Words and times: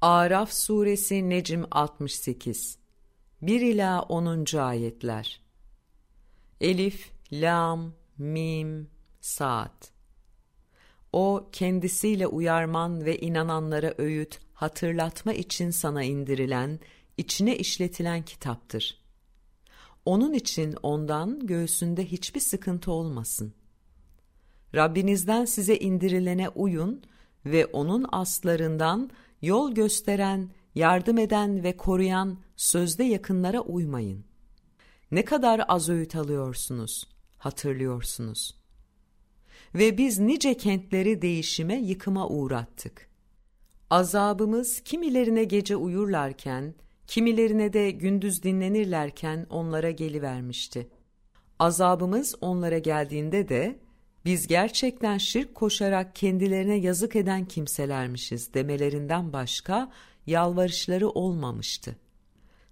Araf 0.00 0.52
suresi 0.52 1.30
Necm 1.30 1.64
68 1.70 2.78
1 3.42 3.60
ila 3.60 4.02
10. 4.02 4.56
ayetler 4.58 5.40
Elif, 6.60 7.10
Lam, 7.32 7.92
Mim, 8.18 8.90
Saat 9.20 9.90
O 11.12 11.48
kendisiyle 11.52 12.26
uyarman 12.26 13.04
ve 13.04 13.18
inananlara 13.18 13.94
öğüt, 13.98 14.40
hatırlatma 14.54 15.32
için 15.32 15.70
sana 15.70 16.02
indirilen, 16.02 16.80
içine 17.16 17.56
işletilen 17.56 18.22
kitaptır. 18.22 19.00
Onun 20.04 20.32
için 20.32 20.74
ondan 20.82 21.46
göğsünde 21.46 22.04
hiçbir 22.04 22.40
sıkıntı 22.40 22.92
olmasın. 22.92 23.54
Rabbinizden 24.74 25.44
size 25.44 25.76
indirilene 25.76 26.48
uyun 26.48 27.02
ve 27.46 27.66
onun 27.66 28.06
aslarından 28.12 29.10
yol 29.46 29.72
gösteren, 29.72 30.50
yardım 30.74 31.18
eden 31.18 31.62
ve 31.62 31.76
koruyan 31.76 32.38
sözde 32.56 33.04
yakınlara 33.04 33.60
uymayın. 33.60 34.24
Ne 35.10 35.24
kadar 35.24 35.64
az 35.68 35.88
öğüt 35.88 36.16
alıyorsunuz, 36.16 37.08
hatırlıyorsunuz. 37.38 38.56
Ve 39.74 39.98
biz 39.98 40.18
nice 40.18 40.54
kentleri 40.54 41.22
değişime, 41.22 41.76
yıkıma 41.76 42.28
uğrattık. 42.28 43.10
Azabımız 43.90 44.80
kimilerine 44.80 45.44
gece 45.44 45.76
uyurlarken, 45.76 46.74
kimilerine 47.06 47.72
de 47.72 47.90
gündüz 47.90 48.42
dinlenirlerken 48.42 49.46
onlara 49.50 49.90
gelivermişti. 49.90 50.88
Azabımız 51.58 52.34
onlara 52.40 52.78
geldiğinde 52.78 53.48
de, 53.48 53.78
biz 54.26 54.46
gerçekten 54.46 55.18
şirk 55.18 55.54
koşarak 55.54 56.16
kendilerine 56.16 56.74
yazık 56.74 57.16
eden 57.16 57.44
kimselermişiz 57.44 58.54
demelerinden 58.54 59.32
başka 59.32 59.92
yalvarışları 60.26 61.08
olmamıştı. 61.08 61.96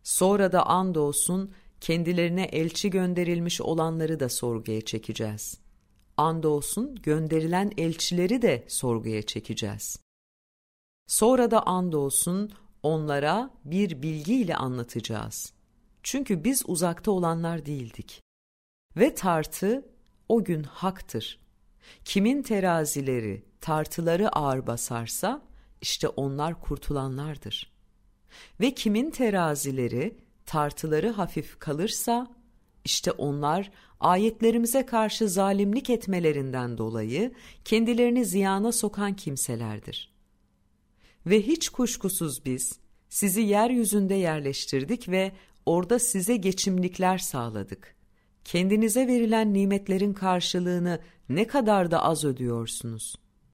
Sonra 0.03 0.53
da 0.53 0.67
andolsun 0.67 1.55
kendilerine 1.81 2.43
elçi 2.43 2.91
gönderilmiş 2.91 3.61
olanları 3.61 4.21
da 4.21 4.29
sorguya 4.29 4.81
çekeceğiz. 4.81 5.59
Andolsun 6.17 6.95
gönderilen 7.03 7.73
elçileri 7.79 8.43
de 8.43 8.65
sorguya 8.69 9.23
çekeceğiz. 9.23 9.97
Sonra 11.07 11.51
da 11.51 11.67
andolsun 11.67 12.53
onlara 12.83 13.51
bir 13.65 14.03
bilgiyle 14.03 14.57
anlatacağız. 14.57 15.53
Çünkü 16.03 16.45
biz 16.45 16.63
uzakta 16.67 17.11
olanlar 17.11 17.67
değildik. 17.67 18.23
Ve 18.97 19.15
tartı 19.15 19.85
o 20.29 20.45
gün 20.45 20.63
haktır. 20.63 21.44
Kimin 22.05 22.43
terazileri, 22.43 23.45
tartıları 23.61 24.29
ağır 24.29 24.67
basarsa 24.67 25.43
işte 25.81 26.09
onlar 26.09 26.61
kurtulanlardır. 26.61 27.73
Ve 28.61 28.75
kimin 28.75 29.11
terazileri, 29.11 30.19
tartıları 30.47 31.11
hafif 31.11 31.59
kalırsa 31.59 32.27
işte 32.85 33.13
onlar 33.13 33.71
ayetlerimize 34.01 34.87
karşı 34.87 35.29
zalimlik 35.29 35.91
etmelerinden 35.91 36.79
dolayı 36.79 37.33
kendilerini 37.65 38.25
ziyana 38.25 38.73
sokan 38.73 39.17
kimselerdir. 39.17 40.15
Ve 41.27 41.43
hiç 41.43 41.69
kuşkusuz 41.69 42.45
biz 42.45 42.79
sizi 43.09 43.41
yeryüzünde 43.41 44.15
yerleştirdik 44.15 45.09
ve 45.09 45.33
orada 45.67 45.99
size 45.99 46.37
geçimlikler 46.37 47.19
sağladık. 47.19 47.97
Kendinize 48.45 49.07
verilen 49.07 49.55
nimetlerin 49.55 50.13
karşılığını 50.13 51.01
ne 51.29 51.47
kadar 51.47 51.91
da 51.91 52.03
az 52.03 52.25
ödüyorsunuz. 52.25 53.15